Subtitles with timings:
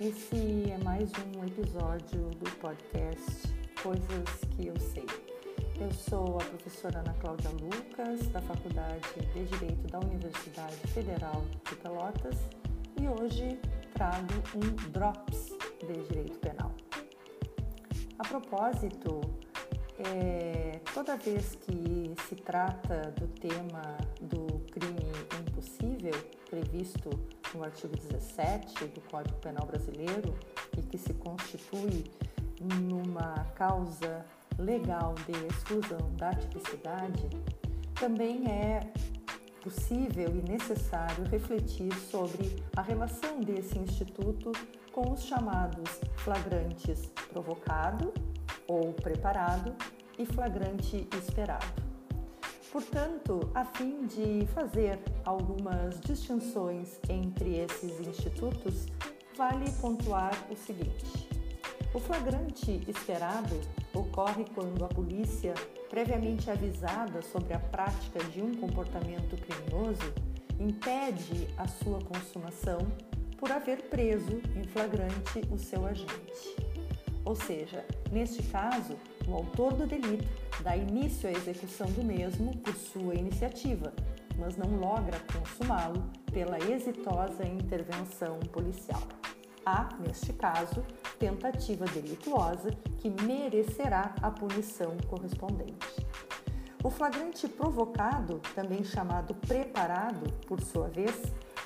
[0.00, 5.04] Esse é mais um episódio do podcast Coisas que eu sei.
[5.78, 11.76] Eu sou a professora Ana Cláudia Lucas, da Faculdade de Direito da Universidade Federal de
[11.76, 12.34] Pelotas,
[12.98, 13.60] e hoje
[13.92, 15.50] trago um Drops
[15.80, 16.74] de Direito Penal.
[18.18, 19.20] A propósito,
[19.98, 25.12] é, toda vez que se trata do tema do crime
[25.46, 26.14] impossível,
[26.48, 27.10] previsto
[27.54, 30.34] no artigo 17 do Código Penal Brasileiro
[30.76, 32.04] e que se constitui
[32.60, 34.24] numa causa
[34.58, 37.28] legal de exclusão da tipicidade,
[37.94, 38.80] também é
[39.62, 44.52] possível e necessário refletir sobre a relação desse instituto
[44.92, 48.12] com os chamados flagrantes provocado
[48.66, 49.74] ou preparado
[50.18, 51.89] e flagrante esperado.
[52.72, 58.86] Portanto, a fim de fazer algumas distinções entre esses institutos,
[59.36, 61.28] vale pontuar o seguinte:
[61.92, 63.60] o flagrante esperado
[63.92, 65.52] ocorre quando a polícia,
[65.88, 70.14] previamente avisada sobre a prática de um comportamento criminoso,
[70.60, 72.78] impede a sua consumação
[73.36, 76.54] por haver preso em flagrante o seu agente.
[77.24, 78.96] Ou seja, neste caso,
[79.26, 83.92] o autor do delito dá início à execução do mesmo por sua iniciativa,
[84.38, 86.02] mas não logra consumá-lo
[86.32, 89.02] pela exitosa intervenção policial.
[89.64, 90.84] Há, neste caso,
[91.18, 96.06] tentativa delituosa que merecerá a punição correspondente.
[96.82, 101.14] O flagrante provocado, também chamado preparado, por sua vez,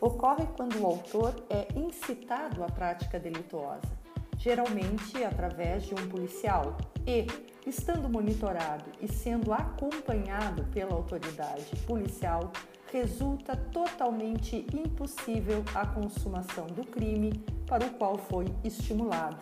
[0.00, 4.02] ocorre quando o autor é incitado à prática delituosa
[4.42, 7.26] geralmente através de um policial, e,
[7.66, 12.52] estando monitorado e sendo acompanhado pela autoridade policial,
[12.92, 17.32] resulta totalmente impossível a consumação do crime
[17.66, 19.38] para o qual foi estimulado,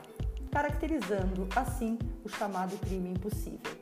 [0.51, 3.81] caracterizando assim o chamado crime impossível.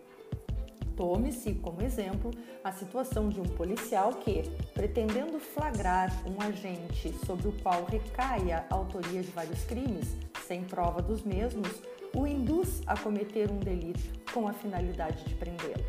[0.96, 2.32] Tome-se como exemplo
[2.64, 4.42] a situação de um policial que,
[4.74, 10.16] pretendendo flagrar um agente sobre o qual recaia a autoria de vários crimes,
[10.46, 11.68] sem prova dos mesmos,
[12.14, 14.00] o induz a cometer um delito
[14.32, 15.84] com a finalidade de prendê-lo.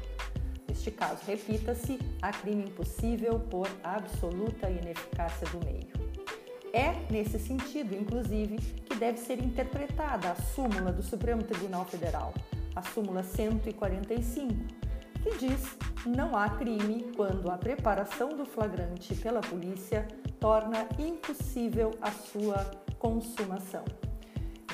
[0.67, 5.87] Neste caso, repita-se, há crime impossível por absoluta ineficácia do meio.
[6.71, 12.33] É nesse sentido, inclusive, que deve ser interpretada a súmula do Supremo Tribunal Federal,
[12.75, 14.53] a súmula 145,
[15.23, 20.07] que diz não há crime quando a preparação do flagrante pela polícia
[20.39, 23.83] torna impossível a sua consumação.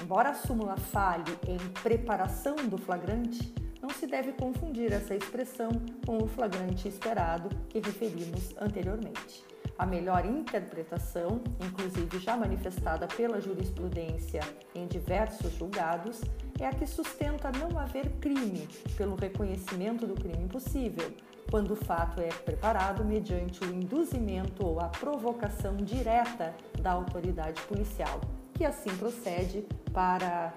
[0.05, 3.51] Embora a súmula fale em preparação do flagrante,
[3.81, 5.71] não se deve confundir essa expressão
[6.05, 9.43] com o flagrante esperado que referimos anteriormente.
[9.79, 14.41] A melhor interpretação, inclusive já manifestada pela jurisprudência
[14.75, 16.22] em diversos julgados,
[16.59, 21.11] é a que sustenta não haver crime pelo reconhecimento do crime impossível,
[21.49, 28.22] quando o fato é preparado mediante o induzimento ou a provocação direta da autoridade policial,
[28.55, 30.53] que assim procede para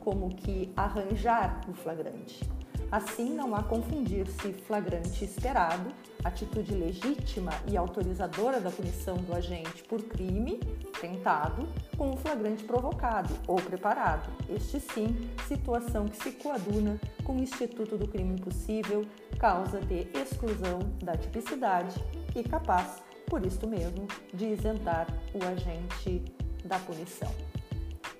[0.00, 2.48] como que arranjar o flagrante.
[2.90, 5.92] Assim, não há confundir-se flagrante esperado,
[6.24, 10.58] atitude legítima e autorizadora da punição do agente por crime
[10.98, 14.30] tentado, com o flagrante provocado ou preparado.
[14.48, 19.04] Este sim, situação que se coaduna com o Instituto do Crime Impossível,
[19.38, 22.02] causa de exclusão da tipicidade
[22.34, 26.24] e capaz, por isto mesmo, de isentar o agente
[26.64, 27.34] da punição.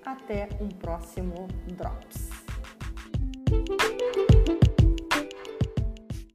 [0.05, 2.29] Até um próximo Drops.